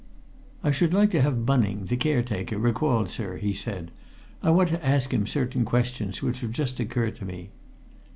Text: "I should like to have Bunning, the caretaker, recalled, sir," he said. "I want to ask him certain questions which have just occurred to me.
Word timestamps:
"I 0.63 0.71
should 0.71 0.95
like 0.95 1.11
to 1.11 1.21
have 1.21 1.45
Bunning, 1.45 1.85
the 1.85 1.95
caretaker, 1.95 2.57
recalled, 2.57 3.07
sir," 3.07 3.37
he 3.37 3.53
said. 3.53 3.91
"I 4.41 4.49
want 4.49 4.69
to 4.69 4.83
ask 4.83 5.13
him 5.13 5.27
certain 5.27 5.63
questions 5.63 6.23
which 6.23 6.39
have 6.39 6.49
just 6.53 6.79
occurred 6.79 7.15
to 7.17 7.25
me. 7.25 7.51